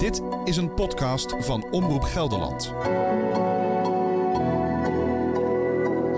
[0.00, 2.64] Dit is een podcast van Omroep Gelderland.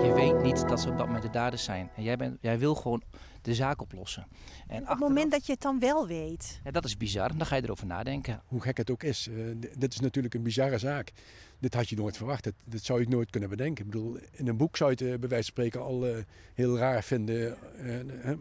[0.05, 1.89] Je weet niet dat ze op dat moment de daders zijn.
[1.95, 3.03] En jij, bent, jij wil gewoon
[3.41, 4.27] de zaak oplossen.
[4.67, 6.61] En Op het moment dat je het dan wel weet.
[6.63, 7.37] Ja, dat is bizar.
[7.37, 8.41] Dan ga je erover nadenken.
[8.47, 9.35] Hoe gek het ook is, eh,
[9.77, 11.11] dit is natuurlijk een bizarre zaak.
[11.59, 12.43] Dit had je nooit verwacht.
[12.43, 13.85] Dit, dit zou je nooit kunnen bedenken.
[13.85, 16.15] Ik bedoel, in een boek zou je het eh, bij wijze van spreken al eh,
[16.53, 17.57] heel raar vinden.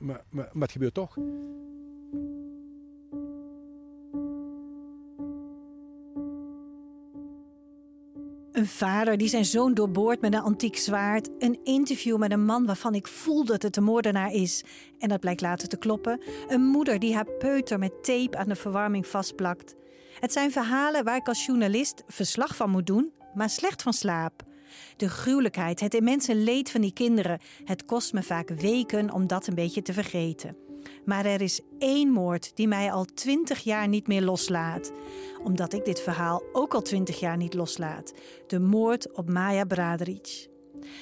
[0.00, 1.16] maar, maar, maar het gebeurt toch.
[8.62, 11.28] Een vader die zijn zoon doorboort met een antiek zwaard.
[11.38, 14.64] Een interview met een man waarvan ik voel dat het de moordenaar is.
[14.98, 16.20] En dat blijkt later te kloppen.
[16.48, 19.74] Een moeder die haar peuter met tape aan de verwarming vastplakt.
[20.20, 24.42] Het zijn verhalen waar ik als journalist verslag van moet doen, maar slecht van slaap.
[24.96, 27.40] De gruwelijkheid, het immense leed van die kinderen.
[27.64, 30.56] Het kost me vaak weken om dat een beetje te vergeten.
[31.04, 34.92] Maar er is één moord die mij al twintig jaar niet meer loslaat.
[35.44, 38.12] Omdat ik dit verhaal ook al twintig jaar niet loslaat.
[38.46, 40.50] De moord op Maya Braderic.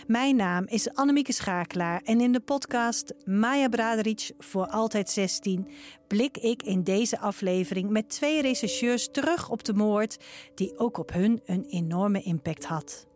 [0.06, 5.68] Mijn naam is Annemieke Schakelaar en in de podcast Maya Braderic voor altijd 16
[6.06, 10.16] blik ik in deze aflevering met twee rechercheurs terug op de moord
[10.54, 13.09] die ook op hun een enorme impact had.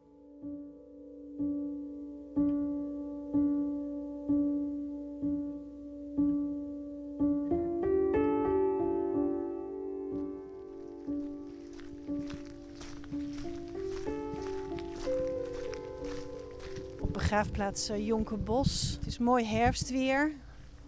[17.35, 18.97] Begraafplaats eh, Jonkerbos.
[18.99, 20.33] Het is mooi herfstweer,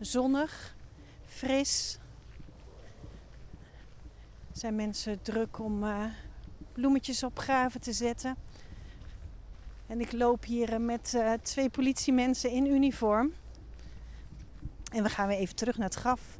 [0.00, 0.76] zonnig,
[1.24, 1.98] fris.
[4.50, 6.04] Er zijn mensen druk om eh,
[6.72, 8.36] bloemetjes op graven te zetten.
[9.86, 13.32] En ik loop hier eh, met eh, twee politiemensen in uniform.
[14.92, 16.38] En we gaan weer even terug naar het graf.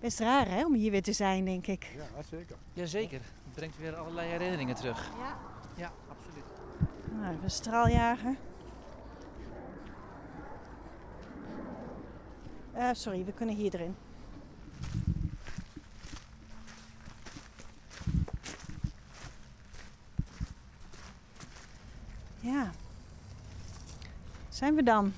[0.00, 1.96] Best raar hè, om hier weer te zijn, denk ik.
[1.96, 2.56] Ja, zeker.
[2.72, 3.20] Jazeker.
[3.20, 5.10] Het brengt weer allerlei herinneringen terug.
[5.18, 5.38] Ja.
[5.76, 6.44] Ja, absoluut.
[7.20, 8.36] Nou, een straaljager.
[12.82, 13.94] Eh, sorry, we kunnen hier erin.
[22.40, 22.70] Ja.
[24.48, 25.12] Zijn we dan?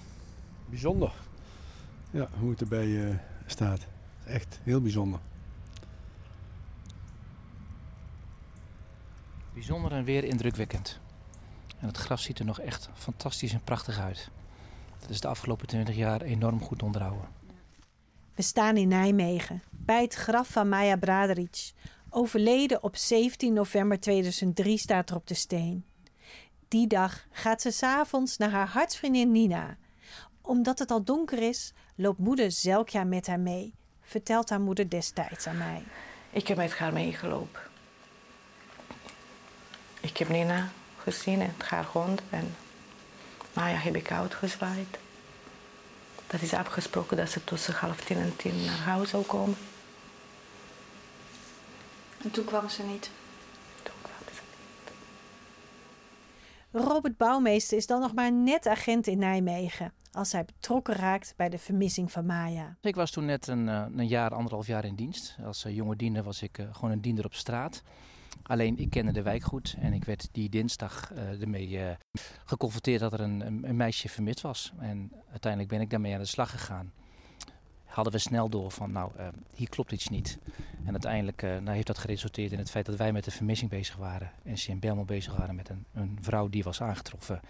[0.66, 1.12] Bijzonder.
[2.10, 3.16] Ja, hoe het erbij eh,
[3.46, 3.86] staat.
[4.26, 5.20] Echt heel bijzonder.
[9.52, 11.00] Bijzonder en weer indrukwekkend.
[11.78, 14.30] En het graf ziet er nog echt fantastisch en prachtig uit.
[14.98, 17.43] Dat is de afgelopen 20 jaar enorm goed onderhouden.
[18.34, 21.72] We staan in Nijmegen, bij het graf van Maya Braderic.
[22.10, 25.84] Overleden op 17 november 2003 staat er op de steen.
[26.68, 29.76] Die dag gaat ze s'avonds naar haar hartsvriendin Nina.
[30.40, 35.46] Omdat het al donker is, loopt moeder Zelkja met haar mee, vertelt haar moeder destijds
[35.46, 35.82] aan mij.
[36.30, 37.60] Ik heb met haar meegelopen.
[40.00, 42.22] Ik heb Nina gezien en haar hond.
[42.30, 42.54] En
[43.52, 44.98] Maya heb ik uitgezwaaid.
[46.26, 49.56] Dat is afgesproken dat ze tussen half tien en tien naar huis zou komen.
[52.22, 53.10] En toen kwam ze niet.
[53.82, 54.40] Toen kwam ze.
[56.78, 61.48] Robert Bouwmeester is dan nog maar net agent in Nijmegen als hij betrokken raakt bij
[61.48, 62.76] de vermissing van Maya.
[62.80, 65.36] Ik was toen net een, eh, een jaar, anderhalf jaar in dienst.
[65.44, 67.82] Als eh, jonge diender was ik eh, gewoon een diender op straat.
[68.42, 71.96] Alleen ik kende de wijk goed en ik werd die dinsdag eh, ermee eh,
[72.44, 74.72] geconfronteerd dat er een, een, meisje vermist was.
[74.78, 76.92] En uiteindelijk ben ik daarmee aan de slag gegaan.
[77.84, 80.38] Hadden we snel door van, nou, eh, hier klopt iets niet.
[80.84, 83.96] En uiteindelijk nou, heeft dat geresulteerd in het feit dat wij met de vermissing bezig
[83.96, 84.30] waren.
[84.42, 87.40] En ze in Belmel bezig waren met een, een vrouw die was aangetroffen.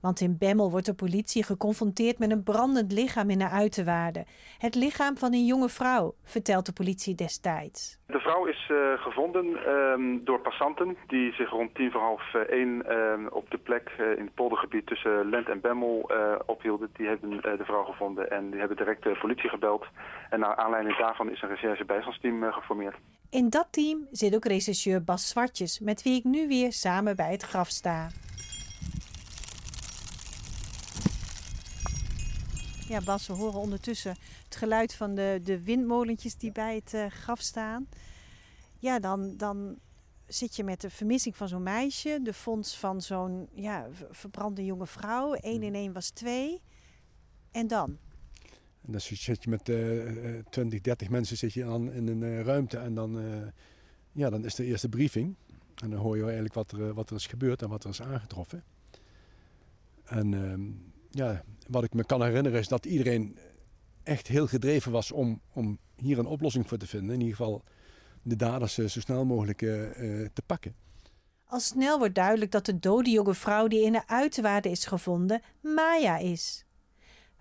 [0.00, 4.24] Want in Bemmel wordt de politie geconfronteerd met een brandend lichaam in haar uiterwaarden.
[4.58, 7.98] Het lichaam van een jonge vrouw, vertelt de politie destijds.
[8.06, 12.40] De vrouw is eh, gevonden ehm, door passanten die zich rond tien voor half eh,
[12.40, 16.10] één ehm, op de plek eh, in het poldergebied tussen Lent en Bemmel
[16.46, 16.90] ophielden.
[16.92, 19.86] Die hebben de vrouw gevonden en die hebben direct de politie gebeld.
[20.30, 22.96] En naar aanleiding daarvan is een recherche bijstandsteam eh, geformeerd.
[23.30, 27.32] In dat team zit ook rechercheur Bas Zwartjes, met wie ik nu weer samen bij
[27.32, 28.08] het graf sta.
[32.90, 37.06] Ja, Bas, we horen ondertussen het geluid van de, de windmolentjes die bij het eh,
[37.06, 37.88] graf staan.
[38.78, 39.78] Ja, dan, dan
[40.26, 44.86] zit je met de vermissing van zo'n meisje, de fonds van zo'n ja, verbrande jonge
[44.86, 45.34] vrouw.
[45.40, 46.60] Eén in één was twee.
[47.50, 47.98] En dan?
[48.80, 52.40] En dan zit je met eh, 20, 30 mensen zit je dan in een eh,
[52.40, 53.48] ruimte en dan, eh,
[54.12, 55.34] ja, dan is de eerste briefing.
[55.82, 58.02] En dan hoor je eigenlijk wat er, wat er is gebeurd en wat er is
[58.02, 58.64] aangetroffen.
[60.04, 63.38] En ehm, ja, wat ik me kan herinneren is dat iedereen
[64.02, 67.14] echt heel gedreven was om, om hier een oplossing voor te vinden.
[67.14, 67.64] In ieder geval
[68.22, 70.74] de daders zo snel mogelijk te pakken.
[71.44, 75.42] Al snel wordt duidelijk dat de dode jonge vrouw die in de uiterwaarde is gevonden,
[75.60, 76.64] Maya is.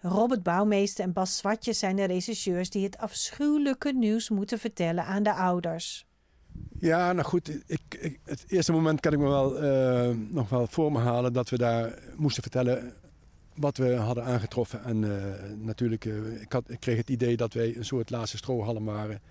[0.01, 5.23] Robert Bouwmeester en Bas Zwartje zijn de regisseurs die het afschuwelijke nieuws moeten vertellen aan
[5.23, 6.07] de ouders.
[6.79, 10.67] Ja, nou goed, ik, ik, het eerste moment kan ik me wel uh, nog wel
[10.67, 12.93] voor me halen dat we daar moesten vertellen
[13.59, 14.83] wat we hadden aangetroffen.
[14.83, 15.23] En uh,
[15.57, 19.21] natuurlijk, uh, ik, had, ik kreeg het idee dat wij een soort laatste strohalm waren.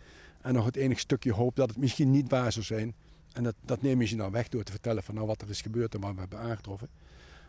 [0.40, 2.94] En nog het enige stukje hoop dat het misschien niet waar zou zijn.
[3.32, 5.60] En dat, dat neem je nou weg door te vertellen van nou, wat er is
[5.60, 6.88] gebeurd en wat we hebben aangetroffen.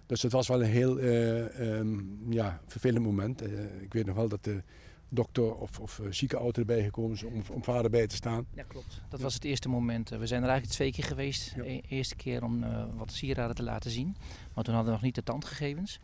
[0.05, 3.41] Dus het was wel een heel um, ja, vervelend moment.
[3.81, 4.61] ik weet nog wel dat de
[5.09, 8.45] dokter of, of ziekenauto erbij gekomen is om, om vader bij te staan.
[8.53, 9.01] Ja, klopt.
[9.09, 10.09] Dat was het eerste moment.
[10.09, 11.53] We zijn er eigenlijk twee keer geweest.
[11.57, 14.15] E-, eerste keer om uh, wat sieraden te laten zien.
[14.53, 15.99] Maar toen hadden we nog niet de tandgegevens.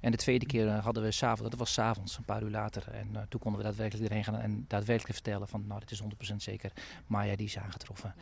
[0.00, 2.88] En de tweede keer hadden we s'avonds, dat was s'avonds, een paar uur later.
[2.92, 6.02] En uh, toen konden we daadwerkelijk erheen gaan en daadwerkelijk vertellen van nou, dit is
[6.32, 6.72] 100% zeker.
[7.06, 8.14] Maya die is aangetroffen.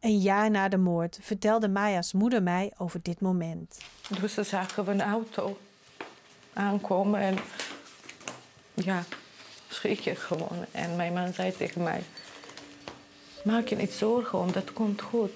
[0.00, 3.78] Een jaar na de moord vertelde Maya's moeder mij over dit moment.
[4.20, 5.58] Dus ze zagen we een auto
[6.52, 7.38] aankomen en
[8.74, 9.04] ja,
[9.68, 10.64] schrik je gewoon.
[10.70, 12.02] En mijn man zei tegen mij,
[13.44, 15.30] maak je niet zorgen om, dat komt goed.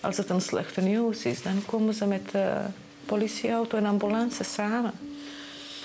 [0.00, 2.64] Als het een slechte nieuws is, dan komen ze met de
[3.06, 4.92] politieauto en ambulance samen.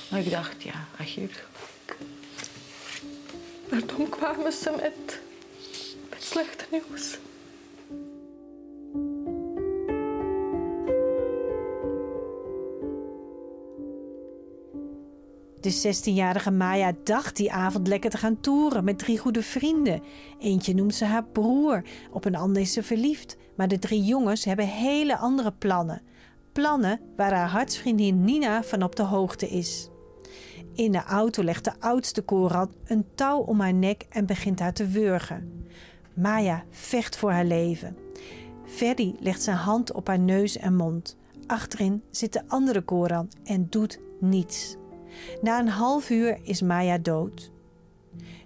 [0.10, 1.48] Maar ik dacht, ja, gelijk.
[3.70, 5.20] Maar toen kwamen ze met,
[6.10, 7.18] met slechte nieuws.
[15.62, 20.04] De 16-jarige Maya dacht die avond lekker te gaan toeren met drie goede vrienden.
[20.40, 23.38] Eentje noemt ze haar broer, op een ander is ze verliefd.
[23.56, 26.02] Maar de drie jongens hebben hele andere plannen.
[26.54, 29.90] Plannen waar haar hartsvriendin Nina van op de hoogte is.
[30.74, 34.74] In de auto legt de oudste Koran een touw om haar nek en begint haar
[34.74, 35.68] te wurgen.
[36.14, 37.98] Maya vecht voor haar leven.
[38.66, 41.18] Ferdy legt zijn hand op haar neus en mond.
[41.48, 44.78] Achterin zit de andere Koran en doet niets.
[45.42, 47.52] Na een half uur is Maya dood.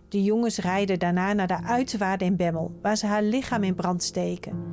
[0.10, 4.04] De jongens rijden daarna naar de uiterwaarde in Bemmel, waar ze haar lichaam in brand
[4.04, 4.66] steken.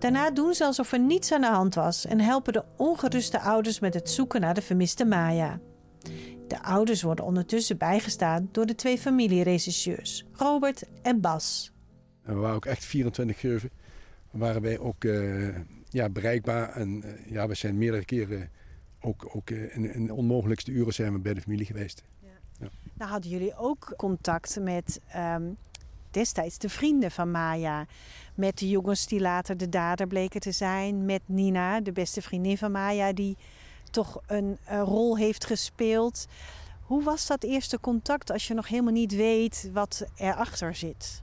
[0.00, 3.80] Daarna doen ze alsof er niets aan de hand was en helpen de ongeruste ouders
[3.80, 5.60] met het zoeken naar de vermiste Maya.
[6.48, 11.72] De ouders worden ondertussen bijgestaan door de twee familieregisseurs, Robert en Bas.
[12.22, 13.70] we waren ook echt 24 uur
[14.30, 15.56] waren wij ook uh,
[15.88, 16.72] ja, bereikbaar.
[16.72, 18.50] En uh, ja, we zijn meerdere keren
[19.00, 22.02] ook, ook eh, in, in, de onmogelijkste uren zijn we bij de familie geweest.
[22.18, 22.28] Ja.
[22.58, 22.68] Ja.
[22.94, 25.56] Nou hadden jullie ook contact met um,
[26.10, 27.86] destijds de vrienden van Maya.
[28.34, 31.04] Met de jongens die later de dader bleken te zijn.
[31.04, 33.36] Met Nina, de beste vriendin van Maya, die
[33.90, 36.26] toch een, rol heeft gespeeld.
[36.82, 41.22] Hoe was dat eerste contact als je nog helemaal niet weet wat erachter zit?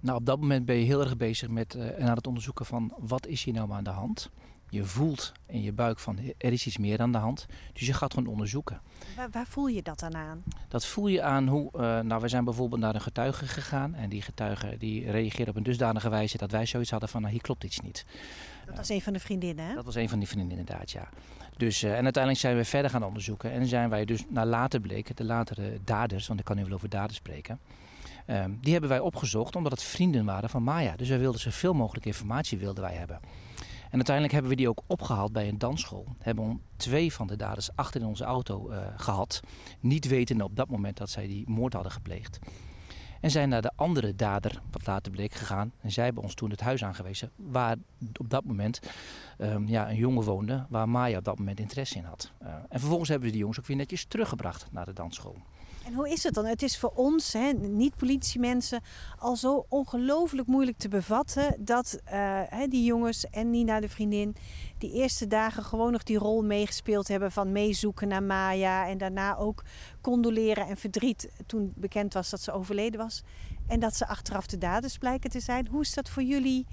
[0.00, 2.92] Nou, op dat moment ben je heel erg bezig met uh, aan het onderzoeken van
[2.98, 4.30] wat is hier nou aan de hand.
[4.70, 7.46] Je voelt in je buik van er is iets meer aan de hand.
[7.72, 8.80] Dus je gaat gewoon onderzoeken.
[9.16, 10.42] Waar, waar voel je dat dan aan?
[10.68, 11.70] Dat voel je aan hoe.
[11.74, 13.94] Uh, nou, we zijn bijvoorbeeld naar een getuige gegaan.
[13.94, 17.32] En die getuige die reageerde op een dusdanige wijze dat wij zoiets hadden van nou,
[17.32, 18.04] hier klopt iets niet.
[18.66, 19.74] Dat was een van de vriendinnen, hè?
[19.74, 21.08] Dat was een van die vriendinnen, inderdaad, ja.
[21.56, 23.52] Dus, uh, en uiteindelijk zijn we verder gaan onderzoeken.
[23.52, 26.72] En zijn wij dus naar later bleken, de latere daders, want ik kan nu wel
[26.72, 27.60] over daders spreken.
[28.30, 30.96] Um, die hebben wij opgezocht omdat het vrienden waren van Maya.
[30.96, 33.20] Dus wij wilden zoveel mogelijk informatie wilden wij hebben.
[33.86, 36.06] En uiteindelijk hebben we die ook opgehaald bij een dansschool.
[36.18, 39.40] Hebben twee van de daders achter in onze auto uh, gehad.
[39.80, 42.38] Niet wetende op dat moment dat zij die moord hadden gepleegd.
[43.20, 45.72] En zijn naar de andere dader, wat later bleek, gegaan.
[45.80, 47.30] En zij hebben ons toen het huis aangewezen.
[47.36, 47.76] Waar
[48.18, 48.80] op dat moment
[49.38, 50.66] um, ja, een jongen woonde.
[50.68, 52.32] Waar Maya op dat moment interesse in had.
[52.42, 55.36] Uh, en vervolgens hebben we die jongens ook weer netjes teruggebracht naar de dansschool.
[55.86, 56.44] En hoe is het dan?
[56.44, 58.80] Het is voor ons, niet-politiemensen,
[59.18, 64.36] al zo ongelooflijk moeilijk te bevatten dat uh, die jongens en Nina, de vriendin,
[64.78, 69.36] die eerste dagen gewoon nog die rol meegespeeld hebben van meezoeken naar Maya en daarna
[69.36, 69.62] ook
[70.00, 73.22] condoleren en verdriet toen bekend was dat ze overleden was.
[73.66, 75.68] En dat ze achteraf de daders blijken te zijn.
[75.68, 76.66] Hoe is dat voor jullie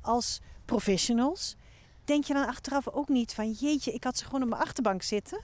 [0.00, 1.56] als professionals?
[2.04, 5.02] Denk je dan achteraf ook niet van jeetje, ik had ze gewoon op mijn achterbank
[5.02, 5.40] zitten?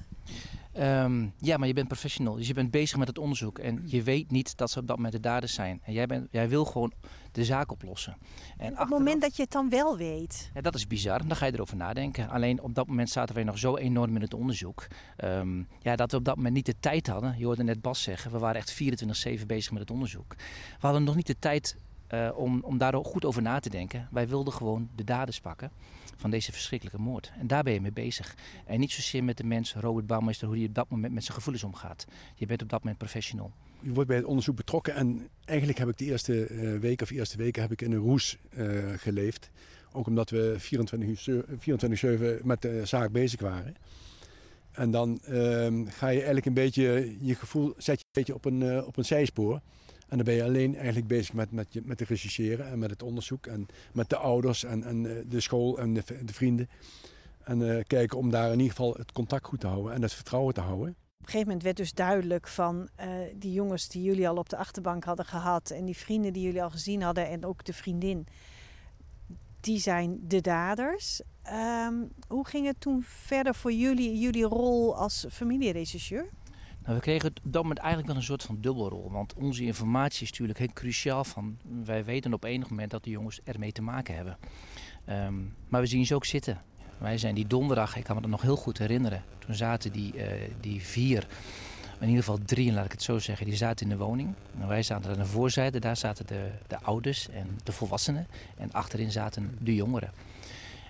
[0.78, 2.34] Um, ja, maar je bent professional.
[2.34, 3.58] Dus je bent bezig met het onderzoek.
[3.58, 5.80] En je weet niet dat ze op dat moment de daders zijn.
[5.84, 6.92] En jij, bent, jij wil gewoon
[7.32, 8.16] de zaak oplossen.
[8.56, 10.50] En op het moment dat je het dan wel weet.
[10.54, 11.26] Ja, dat is bizar.
[11.26, 12.28] Dan ga je erover nadenken.
[12.28, 14.86] Alleen op dat moment zaten wij nog zo enorm in het onderzoek.
[15.24, 17.34] Um, ja, dat we op dat moment niet de tijd hadden.
[17.38, 18.30] Je hoorde net Bas zeggen.
[18.30, 18.82] We waren echt
[19.42, 20.34] 24-7 bezig met het onderzoek.
[20.80, 21.76] We hadden nog niet de tijd
[22.14, 24.09] uh, om, om daar goed over na te denken.
[24.11, 25.71] Wij wilden gewoon de daders pakken
[26.16, 27.33] van deze verschrikkelijke moord.
[27.38, 28.35] En daar ben je mee bezig.
[28.66, 31.37] En niet zozeer met de mens, Robert Bouwmeester, hoe hij op dat moment met zijn
[31.37, 32.07] gevoelens omgaat.
[32.35, 33.52] Je bent op dat moment professional.
[33.81, 34.95] je wordt bij het onderzoek betrokken.
[34.95, 37.99] En eigenlijk heb ik de eerste uh, weken of eerste weken heb ik in een
[37.99, 39.50] roes uh, geleefd.
[39.92, 40.57] Ook omdat we
[42.40, 43.76] 24-7 met de zaak bezig waren.
[44.73, 45.37] En dan uh,
[45.88, 48.97] ga je eigenlijk een beetje je gevoel zet je een beetje op een, uh, op
[48.97, 49.61] een zijspoor.
[50.12, 53.02] En dan ben je alleen eigenlijk bezig met, met, met het rechercheren en met het
[53.02, 56.69] onderzoek en met de ouders en, en de school en de, de vrienden.
[57.45, 60.54] En kijken om daar in ieder geval het contact goed te houden en het vertrouwen
[60.54, 60.88] te houden.
[60.88, 64.49] Op een gegeven moment werd dus duidelijk van uh, die jongens die jullie al op
[64.49, 67.73] de achterbank hadden gehad en die vrienden die jullie al gezien hadden en ook de
[67.73, 68.26] vriendin,
[69.61, 71.21] die zijn de daders.
[71.87, 76.28] Um, hoe ging het toen verder voor jullie, jullie rol als familierechercheur?
[76.82, 79.10] Nou, we kregen op dat moment eigenlijk wel een soort van dubbelrol.
[79.10, 81.24] Want onze informatie is natuurlijk heel cruciaal.
[81.24, 84.38] Van, wij weten op enig moment dat de jongens ermee te maken hebben.
[85.08, 86.62] Um, maar we zien ze ook zitten.
[86.98, 89.24] Wij zijn die donderdag, ik kan me dat nog heel goed herinneren.
[89.38, 90.24] Toen zaten die, uh,
[90.60, 91.26] die vier,
[92.00, 94.34] in ieder geval drie, laat ik het zo zeggen, die zaten in de woning.
[94.60, 98.26] En wij zaten aan de voorzijde, daar zaten de, de ouders en de volwassenen.
[98.56, 100.12] En achterin zaten de jongeren.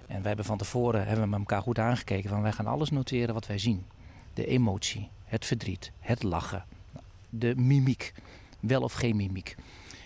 [0.07, 2.91] En wij hebben van tevoren hebben we met elkaar goed aangekeken van wij gaan alles
[2.91, 3.87] noteren wat wij zien.
[4.35, 6.65] De emotie, het verdriet, het lachen,
[7.31, 8.13] de mimiek,
[8.61, 9.55] wel of geen mimiek.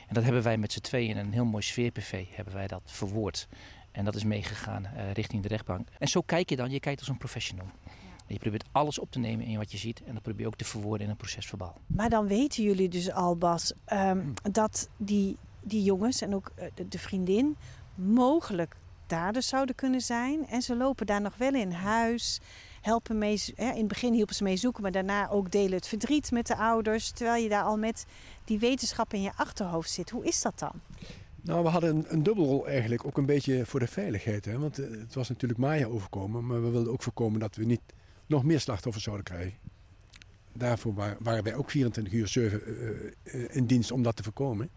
[0.09, 2.83] En dat hebben wij met z'n tweeën in een heel mooi sfeerpv hebben wij dat
[2.85, 3.49] verwoord.
[3.91, 5.89] En dat is meegegaan uh, richting de rechtbank.
[5.99, 7.67] En zo kijk je dan, je kijkt als een professional.
[8.27, 10.47] En je probeert alles op te nemen in wat je ziet en dat probeer je
[10.47, 11.81] ook te verwoorden in een procesverbaal.
[11.87, 16.89] Maar dan weten jullie dus al, Bas, um, dat die, die jongens en ook de,
[16.89, 17.57] de vriendin
[17.95, 20.47] mogelijk daders zouden kunnen zijn.
[20.47, 22.41] En ze lopen daar nog wel in huis,
[22.87, 23.43] helpen mee.
[23.55, 26.47] Hè, in het begin hielpen ze mee zoeken, maar daarna ook delen het verdriet met
[26.47, 27.11] de ouders.
[27.11, 28.07] Terwijl je daar al met
[28.45, 30.11] die wetenschap in je achterhoofd zit.
[30.11, 30.73] Hoe is dat dan?
[31.41, 34.45] Nou, we hadden een, een dubbelrol eigenlijk, ook een beetje voor de veiligheid.
[34.45, 34.59] Hè?
[34.59, 37.81] Want uh, het was natuurlijk Maya overkomen, maar we wilden ook voorkomen dat we niet
[38.27, 39.59] nog meer slachtoffers zouden krijgen.
[40.53, 44.71] Daarvoor waren, wij ook 24 uur 7 uh, uh, in dienst om dat te voorkomen.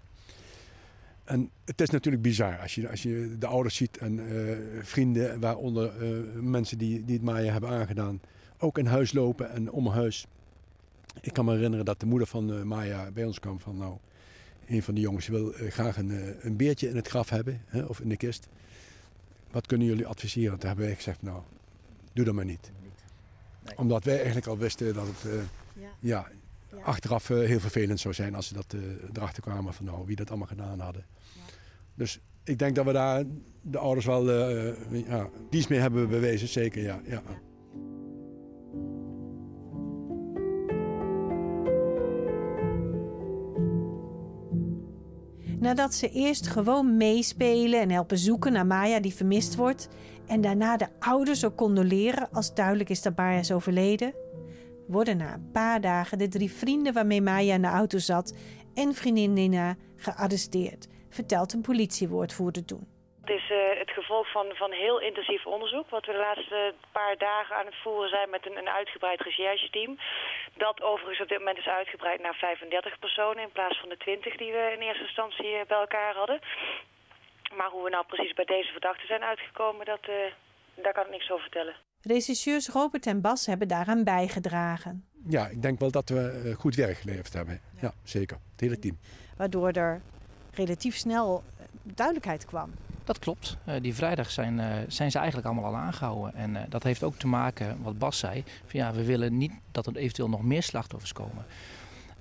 [1.30, 5.40] En het is natuurlijk bizar als je, als je de ouders ziet en uh, vrienden,
[5.40, 8.22] waaronder uh, mensen die, die het Maya hebben aangedaan,
[8.58, 10.26] ook in huis lopen en om huis.
[11.22, 13.98] Ik kan me herinneren dat de moeder van uh, Maya bij ons kwam van nou,
[14.68, 18.00] een van de jongens wil graag een, een beertje in het graf hebben hè, of
[18.00, 18.48] in de kist.
[19.52, 20.60] Wat kunnen jullie adviseren?
[20.60, 21.42] Toen hebben wij gezegd, nou,
[22.14, 22.72] doe dat maar niet.
[23.66, 23.78] Nee.
[23.78, 25.32] Omdat wij eigenlijk al wisten dat het
[25.74, 25.90] ja.
[26.00, 26.28] ja.
[26.72, 26.78] Ja.
[26.84, 28.82] achteraf heel vervelend zou zijn als ze dat uh,
[29.14, 31.06] erachter kwamen van nou, wie dat allemaal gedaan hadden.
[31.34, 31.42] Ja.
[31.96, 33.24] Dus ik denk dat we daar
[33.62, 37.02] de ouders wel uh, ja, dienst mee hebben bewezen, zeker ja.
[37.06, 37.22] ja.
[45.60, 49.90] Nadat ze eerst gewoon meespelen en helpen zoeken naar Maya die vermist wordt,
[50.28, 54.14] en daarna de ouders ook condoleren als duidelijk is dat Maya is overleden,
[54.90, 58.38] worden na een paar dagen de drie vrienden waarmee Maya in de auto zat
[58.76, 62.88] en vriendin Nina gearresteerd, vertelt een politiewoordvoerder toen.
[63.22, 67.18] Het is uh, het gevolg van, van heel intensief onderzoek, wat we de laatste paar
[67.18, 69.98] dagen aan het voeren zijn met een, een uitgebreid recherche-team.
[70.58, 74.38] Dat overigens op dit moment is uitgebreid naar 35 personen in plaats van de 20
[74.38, 76.40] die we in eerste instantie bij elkaar hadden.
[77.58, 80.16] Maar hoe we nou precies bij deze verdachten zijn uitgekomen, dat, uh,
[80.76, 81.76] daar kan ik niks over vertellen.
[82.02, 85.04] Regisseurs Robert en Bas hebben daaraan bijgedragen.
[85.28, 87.54] Ja, ik denk wel dat we goed werk geleverd hebben.
[87.54, 88.38] Ja, ja zeker.
[88.52, 88.98] Het hele team.
[89.38, 90.02] Waardoor er
[90.54, 91.44] relatief snel
[91.84, 92.72] duidelijkheid kwam.
[93.04, 93.58] Dat klopt.
[93.68, 96.34] Uh, die vrijdag zijn, uh, zijn ze eigenlijk allemaal al aangehouden.
[96.34, 99.54] En uh, dat heeft ook te maken, wat Bas zei, van ja, we willen niet
[99.72, 101.46] dat er eventueel nog meer slachtoffers komen.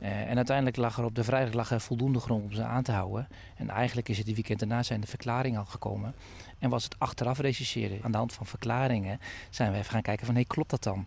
[0.01, 2.93] En uiteindelijk lag er op de vrijdag lag er voldoende grond om ze aan te
[2.93, 3.29] houden.
[3.57, 6.15] En eigenlijk is het die weekend daarna zijn de verklaringen al gekomen.
[6.59, 7.99] En was het achteraf rechercheren.
[8.03, 10.83] Aan de hand van verklaringen zijn we even gaan kijken van hé, hey, klopt dat
[10.83, 11.07] dan?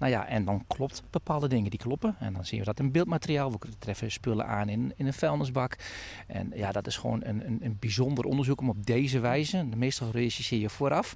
[0.00, 2.16] Nou ja, en dan klopt bepaalde dingen die kloppen.
[2.18, 3.50] En dan zien we dat in beeldmateriaal.
[3.50, 5.76] We treffen spullen aan in, in een vuilnisbak.
[6.26, 9.64] En ja, dat is gewoon een, een, een bijzonder onderzoek om op deze wijze.
[9.76, 11.14] Meestal rechercheer je vooraf.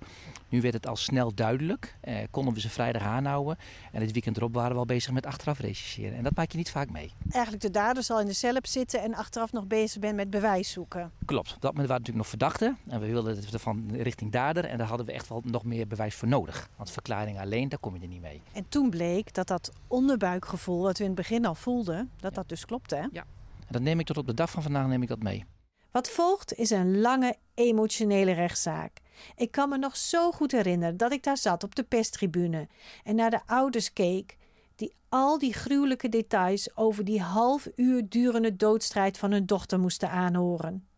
[0.49, 1.97] Nu werd het al snel duidelijk.
[2.01, 3.59] Eh, konden we ze vrijdag aanhouden.
[3.93, 6.17] En het weekend erop waren we al bezig met achteraf rechercheren.
[6.17, 7.13] En dat maak je niet vaak mee.
[7.31, 10.71] Eigenlijk de dader zal in de cel zitten en achteraf nog bezig bent met bewijs
[10.71, 11.13] zoeken.
[11.25, 11.55] Klopt.
[11.55, 12.79] Op dat moment waren natuurlijk nog verdachten.
[12.89, 14.65] En we wilden het van richting dader.
[14.65, 16.69] En daar hadden we echt wel nog meer bewijs voor nodig.
[16.77, 18.43] Want verklaring alleen, daar kom je er niet mee.
[18.53, 22.37] En toen bleek dat dat onderbuikgevoel dat we in het begin al voelden, dat ja.
[22.37, 22.95] dat dus klopte.
[22.95, 23.07] Hè?
[23.13, 23.25] Ja,
[23.59, 25.45] en dat neem ik tot op de dag van vandaag neem ik dat mee.
[25.91, 29.01] Wat volgt is een lange emotionele rechtszaak.
[29.37, 32.69] Ik kan me nog zo goed herinneren dat ik daar zat op de pestribune
[33.05, 34.37] en naar de ouders keek
[34.77, 40.11] die al die gruwelijke details over die half uur durende doodstrijd van hun dochter moesten
[40.11, 40.89] aanhoren.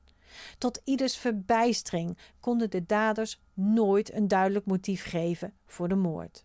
[0.58, 6.44] Tot ieders verbijstering konden de daders nooit een duidelijk motief geven voor de moord.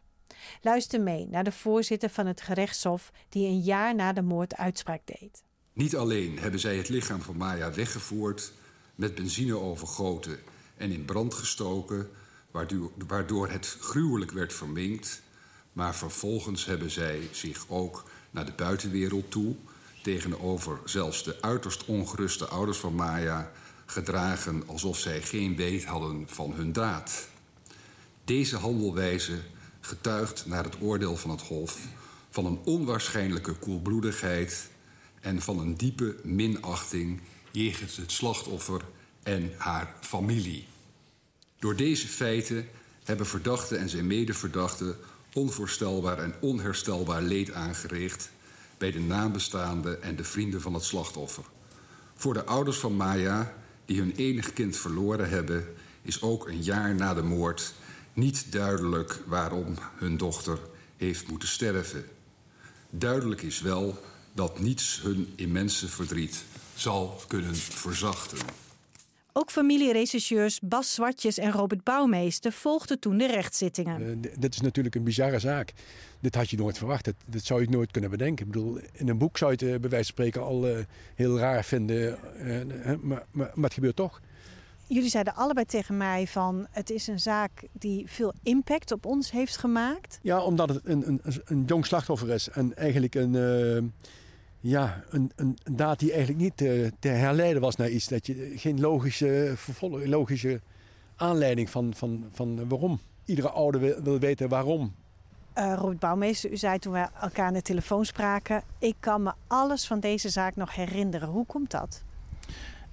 [0.61, 5.01] Luister mee naar de voorzitter van het gerechtshof die een jaar na de moord uitspraak
[5.05, 5.43] deed.
[5.73, 8.53] Niet alleen hebben zij het lichaam van Maya weggevoerd,
[8.95, 10.39] met benzine overgoten
[10.77, 12.09] en in brand gestoken,
[13.07, 15.21] waardoor het gruwelijk werd verminkt,
[15.73, 19.55] maar vervolgens hebben zij zich ook naar de buitenwereld toe,
[20.03, 23.51] tegenover zelfs de uiterst ongeruste ouders van Maya,
[23.85, 27.29] gedragen alsof zij geen weet hadden van hun daad.
[28.23, 29.39] Deze handelwijze
[29.91, 31.77] getuigt naar het oordeel van het Hof
[32.29, 34.69] van een onwaarschijnlijke koelbloedigheid
[35.19, 37.21] en van een diepe minachting
[37.51, 38.81] jegens het slachtoffer
[39.23, 40.67] en haar familie.
[41.59, 42.67] Door deze feiten
[43.03, 44.97] hebben verdachten en zijn medeverdachten
[45.33, 48.31] onvoorstelbaar en onherstelbaar leed aangericht
[48.77, 51.43] bij de nabestaanden en de vrienden van het slachtoffer.
[52.15, 53.53] Voor de ouders van Maya,
[53.85, 55.65] die hun enig kind verloren hebben,
[56.01, 57.73] is ook een jaar na de moord
[58.13, 60.59] niet duidelijk waarom hun dochter
[60.97, 62.05] heeft moeten sterven.
[62.89, 63.99] Duidelijk is wel
[64.33, 66.43] dat niets hun immense verdriet
[66.75, 68.37] zal kunnen verzachten.
[69.33, 74.01] Ook familierechercheurs Bas Zwartjes en Robert Bouwmeester volgden toen de rechtszittingen.
[74.01, 75.73] Uh, dit is natuurlijk een bizarre zaak.
[76.19, 77.05] Dit had je nooit verwacht.
[77.25, 78.45] Dat, zou je nooit kunnen bedenken.
[78.45, 80.77] Ik bedoel, in een boek zou je het uh, bij wijze van spreken al uh,
[81.15, 82.19] heel raar vinden.
[83.01, 84.21] Maar, maar, maar het gebeurt toch.
[84.93, 89.31] Jullie zeiden allebei tegen mij van het is een zaak die veel impact op ons
[89.31, 90.19] heeft gemaakt.
[90.21, 93.89] Ja, omdat het een, een, een jong slachtoffer is en eigenlijk een, uh,
[94.59, 98.07] ja, een, een, daad die eigenlijk niet te, te, herleiden was naar iets.
[98.07, 100.61] Dat je geen logische, vervolg, logische
[101.15, 102.99] aanleiding van, van, van waarom.
[103.25, 104.95] Iedere ouder wil, wil weten waarom.
[105.57, 108.63] Uh, Robert Bouwmeester, u zei toen we elkaar aan de telefoon spraken...
[108.79, 111.27] ik kan me alles van deze zaak nog herinneren.
[111.27, 112.03] Hoe komt dat?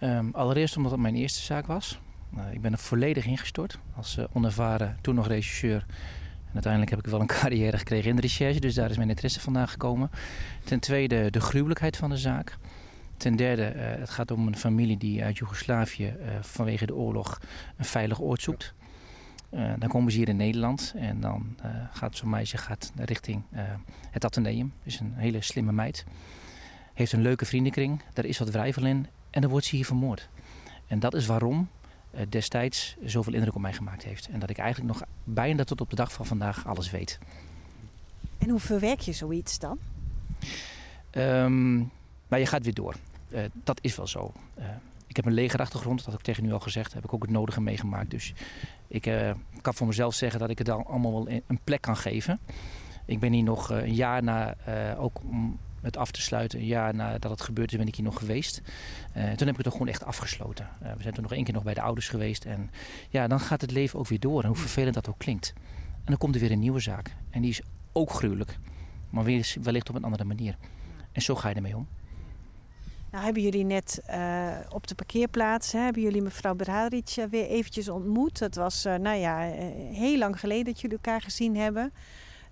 [0.00, 2.00] Um, allereerst omdat het mijn eerste zaak was.
[2.36, 5.84] Uh, ik ben er volledig ingestort als uh, onervaren, toen nog regisseur.
[6.46, 9.08] En uiteindelijk heb ik wel een carrière gekregen in de recherche, dus daar is mijn
[9.08, 10.10] interesse vandaan gekomen.
[10.64, 12.56] Ten tweede de gruwelijkheid van de zaak.
[13.16, 17.40] Ten derde, uh, het gaat om een familie die uit Joegoslavië vanwege de oorlog
[17.76, 18.74] een veilig oord zoekt.
[19.78, 21.56] dan komen ze hier in Nederland en dan
[21.92, 23.42] gaat zo'n meisje gaat richting
[24.10, 24.72] het Atheneum.
[24.82, 26.04] Is een hele slimme meid.
[26.94, 30.28] Heeft een leuke vriendenkring, daar is wat wrijvel in en dan wordt ze hier vermoord.
[30.86, 31.68] En dat is waarom
[32.14, 34.28] uh, destijds zoveel indruk op mij gemaakt heeft.
[34.28, 37.18] En dat ik eigenlijk nog bijna tot op de dag van vandaag alles weet.
[38.38, 39.78] En hoe verwerk je zoiets dan?
[41.12, 41.90] Um,
[42.28, 42.94] maar je gaat weer door.
[43.28, 44.32] Uh, dat is wel zo.
[44.58, 44.64] Uh,
[45.06, 46.92] ik heb een legerachtergrond, dat had ik tegen u al gezegd.
[46.92, 48.10] Heb ik ook het nodige meegemaakt.
[48.10, 48.32] Dus
[48.88, 49.02] ik
[49.62, 52.40] kan voor mezelf zeggen dat ik het dan allemaal wel een plek kan geven.
[53.04, 54.54] Ik ben hier nog een jaar na,
[54.96, 56.58] ook om het af te sluiten.
[56.58, 58.60] Een jaar nadat het gebeurd is ben ik hier nog geweest.
[59.16, 60.68] Uh, toen heb ik het toch gewoon echt afgesloten.
[60.82, 62.44] Uh, we zijn toen nog één keer nog bij de ouders geweest.
[62.44, 62.70] En
[63.10, 64.42] ja, dan gaat het leven ook weer door.
[64.42, 65.52] En hoe vervelend dat ook klinkt.
[65.94, 67.14] En dan komt er weer een nieuwe zaak.
[67.30, 67.60] En die is
[67.92, 68.58] ook gruwelijk.
[69.10, 70.56] Maar weer, wellicht op een andere manier.
[71.12, 71.88] En zo ga je ermee om.
[73.10, 77.88] Nou hebben jullie net uh, op de parkeerplaats, hè, hebben jullie mevrouw Bradric weer eventjes
[77.88, 78.38] ontmoet.
[78.38, 79.38] Dat was, nou ja,
[79.92, 81.92] heel lang geleden dat jullie elkaar gezien hebben.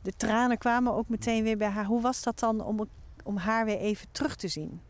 [0.02, 1.84] De tranen kwamen ook meteen weer bij haar.
[1.84, 2.86] Hoe was dat dan om
[3.26, 4.80] om haar weer even terug te zien?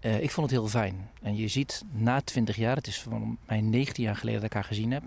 [0.00, 1.10] Uh, ik vond het heel fijn.
[1.22, 4.56] En je ziet na 20 jaar, het is van mij 19 jaar geleden dat ik
[4.56, 5.02] haar gezien heb.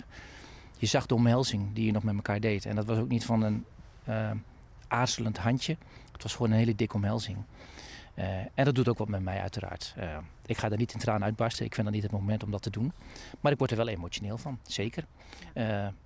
[0.78, 2.66] Je zag de omhelzing die je nog met elkaar deed.
[2.66, 3.66] En dat was ook niet van een
[4.10, 4.32] uh,
[4.88, 5.78] aarzelend handje.
[6.12, 7.38] Het was gewoon een hele dikke omhelzing.
[8.16, 9.96] Uh, en dat doet ook wat met mij uiteraard.
[10.46, 11.66] ik ga er niet in tranen uitbarsten.
[11.66, 12.92] Ik vind dat niet het moment om dat te doen.
[13.40, 15.06] Maar ik word er wel emotioneel van, zeker.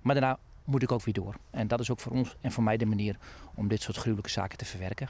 [0.02, 1.34] maar daarna moet ik ook weer door.
[1.50, 3.16] En dat is ook voor ons en voor mij de manier
[3.54, 5.08] om dit soort gruwelijke zaken te verwerken.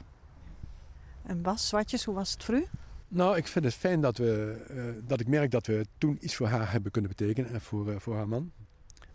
[1.23, 2.65] En Bas Zwartjes, hoe was het voor u?
[3.07, 6.35] Nou, ik vind het fijn dat, we, uh, dat ik merk dat we toen iets
[6.35, 7.51] voor haar hebben kunnen betekenen.
[7.51, 8.51] En voor, uh, voor haar man.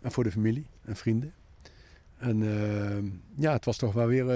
[0.01, 1.33] En voor de familie en vrienden.
[2.17, 4.29] En uh, ja, het was toch wel weer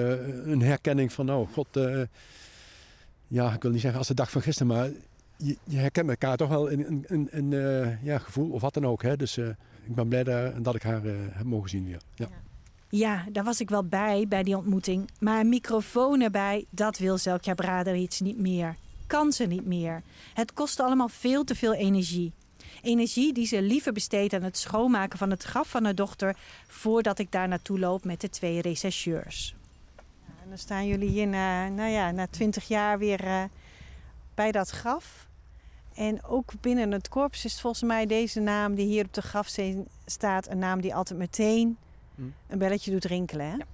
[0.47, 1.67] een herkenning van, nou, god,
[3.27, 4.89] ja, ik wil niet zeggen als de dag van gisteren, maar
[5.37, 7.51] je, je herkent elkaar toch wel in een
[8.03, 9.01] ja, gevoel of wat dan ook.
[9.01, 9.17] Hè?
[9.17, 12.01] Dus ik ben blij daar, dat ik haar heb mogen zien weer.
[12.15, 12.27] Ja.
[12.29, 12.35] ja.
[12.91, 15.09] Ja, daar was ik wel bij, bij die ontmoeting.
[15.19, 18.75] Maar een microfoon erbij, dat wil Zelkja iets niet meer.
[19.07, 20.01] Kan ze niet meer.
[20.33, 22.33] Het kost allemaal veel te veel energie.
[22.81, 26.35] Energie die ze liever besteedt aan het schoonmaken van het graf van haar dochter...
[26.67, 29.55] voordat ik daar naartoe loop met de twee rechercheurs.
[30.41, 33.43] en dan staan jullie hier na, nou ja, na twintig jaar weer uh,
[34.35, 35.27] bij dat graf.
[35.95, 39.87] En ook binnen het korps is volgens mij deze naam die hier op de grafsteen
[40.05, 40.47] staat...
[40.49, 41.77] een naam die altijd meteen
[42.47, 43.45] een belletje doet rinkelen.
[43.45, 43.55] Hè?
[43.55, 43.65] Ja.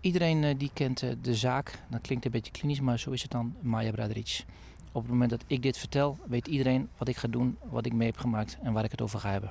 [0.00, 1.78] Iedereen uh, die kent uh, de zaak.
[1.90, 3.56] Dat klinkt een beetje klinisch, maar zo is het dan.
[3.60, 4.44] Maya Bradric.
[4.92, 7.92] Op het moment dat ik dit vertel, weet iedereen wat ik ga doen, wat ik
[7.92, 9.50] mee heb gemaakt en waar ik het over ga hebben.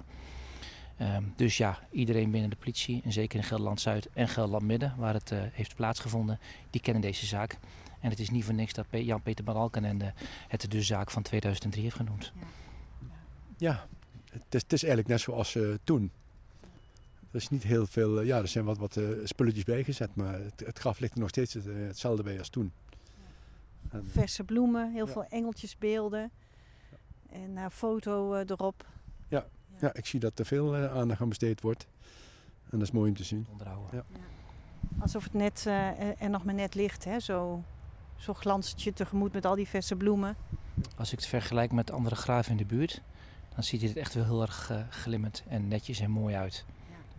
[1.01, 4.93] Um, dus ja, iedereen binnen de politie, en zeker in Gelderland Zuid en Gelderland Midden,
[4.97, 7.57] waar het uh, heeft plaatsgevonden, die kennen deze zaak.
[7.99, 10.13] En het is niet voor niks dat Jan-Peter Balkenende
[10.47, 12.31] het de zaak van 2003 heeft genoemd.
[13.57, 13.87] Ja,
[14.31, 16.11] het is, het is eigenlijk net zoals uh, toen.
[17.35, 20.63] Er is niet heel veel, ja, er zijn wat, wat uh, spulletjes bijgezet, maar het,
[20.65, 21.53] het graf ligt er nog steeds
[21.87, 22.71] hetzelfde bij als toen.
[23.89, 25.11] En, Verse bloemen, heel ja.
[25.11, 26.31] veel engeltjesbeelden
[27.29, 28.85] en een foto erop.
[29.27, 29.45] Ja,
[29.79, 31.87] ja, ik zie dat er veel aandacht aan besteed wordt.
[32.63, 33.47] En dat is mooi om te zien.
[33.51, 33.89] Onderhouden.
[33.93, 34.03] Ja.
[34.99, 37.19] Alsof het net, uh, er nog maar net ligt, hè?
[37.19, 37.63] Zo,
[38.15, 40.35] zo glanst je tegemoet met al die verse bloemen.
[40.97, 43.01] Als ik het vergelijk met andere graven in de buurt,
[43.55, 46.65] dan ziet het echt wel heel erg uh, glimmend en netjes en mooi uit.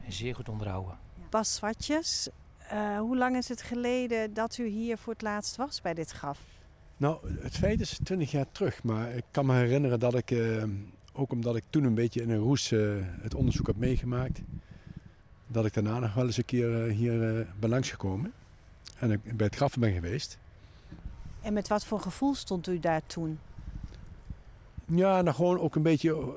[0.06, 0.98] En zeer goed onderhouden.
[1.30, 2.28] Bas Zwartjes,
[2.72, 6.10] uh, hoe lang is het geleden dat u hier voor het laatst was bij dit
[6.10, 6.40] graf?
[6.96, 10.34] Nou, het feit is 20 jaar terug, maar ik kan me herinneren dat ik,
[11.12, 12.70] ook omdat ik toen een beetje in een roes
[13.20, 14.40] het onderzoek heb meegemaakt,
[15.46, 18.32] dat ik daarna nog wel eens een keer hier uh, ben langsgekomen.
[18.98, 20.38] En ik bij het graf ben geweest.
[21.42, 23.38] En met wat voor gevoel stond u daar toen?
[24.84, 26.34] Ja, nou gewoon ook een beetje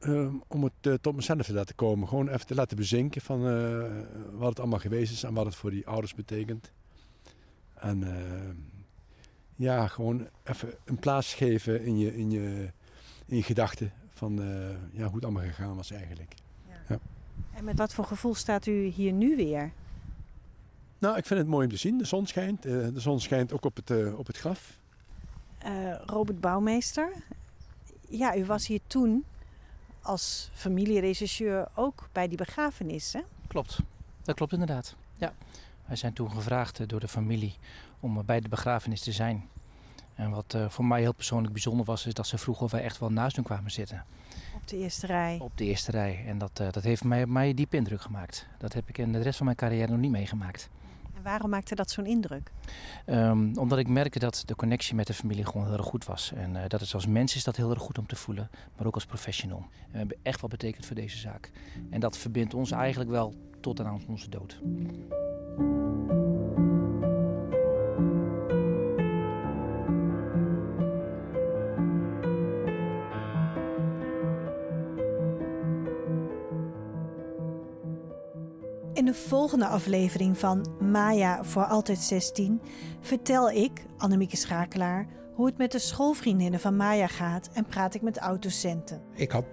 [0.00, 2.08] uh, om het uh, tot mezelf te laten komen.
[2.08, 3.40] Gewoon even te laten bezinken van
[4.38, 6.72] wat het allemaal geweest is en wat het voor die ouders betekent.
[7.74, 8.04] En
[9.56, 12.70] ja, gewoon even een plaats geven in je, in je,
[13.26, 14.34] in je gedachten van
[14.92, 16.34] ja, hoe het allemaal gegaan was eigenlijk.
[16.68, 16.74] Ja.
[16.88, 16.98] ja.
[17.52, 19.72] En met wat voor gevoel staat u hier nu weer?
[20.98, 21.98] Nou, ik vind het mooi om te zien.
[21.98, 22.62] De zon schijnt.
[22.62, 24.78] De zon schijnt ook op het, op het graf.
[25.66, 27.12] Uh, Robert Bouwmeester,
[28.08, 29.24] ja, u was hier toen
[30.06, 33.20] als familieregisseur ook bij die begrafenis, hè?
[33.46, 33.78] Klopt,
[34.22, 34.94] dat klopt inderdaad.
[35.18, 35.32] Ja.
[35.86, 37.54] Wij zijn toen gevraagd door de familie
[38.00, 39.48] om bij de begrafenis te zijn.
[40.14, 42.98] En wat voor mij heel persoonlijk bijzonder was, is dat ze vroegen of wij echt
[42.98, 44.04] wel naast hun kwamen zitten.
[44.54, 45.38] Op de eerste rij?
[45.40, 46.24] Op de eerste rij.
[46.26, 48.46] En dat, dat heeft mij, mij diep indruk gemaakt.
[48.58, 50.68] Dat heb ik in de rest van mijn carrière nog niet meegemaakt.
[51.26, 52.50] Waarom maakte dat zo'n indruk?
[53.06, 56.32] Um, omdat ik merkte dat de connectie met de familie gewoon heel erg goed was.
[56.32, 58.86] En uh, dat is als mens is dat heel erg goed om te voelen, maar
[58.86, 59.58] ook als professional.
[59.58, 61.50] En we hebben echt wat betekend voor deze zaak.
[61.90, 64.60] En dat verbindt ons eigenlijk wel tot aan onze dood.
[79.06, 82.60] De volgende aflevering van Maya voor altijd 16
[83.00, 88.02] vertel ik, Annemieke Schakelaar, hoe het met de schoolvriendinnen van Maya gaat en praat ik
[88.02, 89.02] met oud-docenten.
[89.14, 89.44] Ik had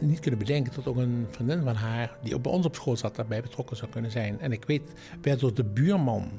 [0.00, 3.16] niet kunnen bedenken dat ook een vriendin van haar, die bij ons op school zat,
[3.16, 4.40] daarbij betrokken zou kunnen zijn.
[4.40, 4.82] En ik weet,
[5.22, 6.30] werd door de buurman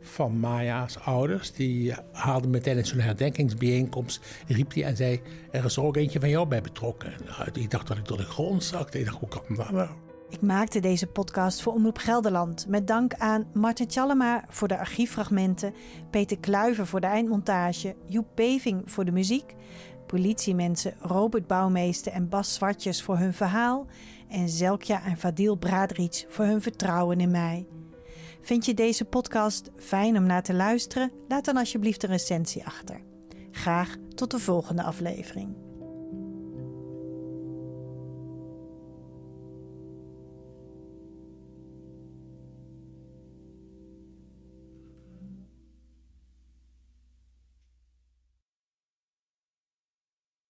[0.00, 5.78] van Maya's ouders, die haalde me tijdens zo'n herdenkingsbijeenkomst, riep hij en zei, er is
[5.78, 7.12] ook eentje van jou bij betrokken.
[7.26, 8.98] Nou, ik dacht dat ik door de grond zakte.
[8.98, 9.88] Ik dacht, hoe kan dat nou?
[10.30, 15.74] Ik maakte deze podcast voor Omroep Gelderland met dank aan Martin Tjallema voor de archieffragmenten,
[16.10, 19.54] Peter Kluiver voor de eindmontage, Joep Beving voor de muziek,
[20.06, 23.86] politiemensen Robert Bouwmeester en Bas Zwartjes voor hun verhaal
[24.28, 27.66] en Zelkja en Fadil Bradric voor hun vertrouwen in mij.
[28.40, 31.12] Vind je deze podcast fijn om naar te luisteren?
[31.28, 33.00] Laat dan alsjeblieft een recensie achter.
[33.50, 35.69] Graag tot de volgende aflevering.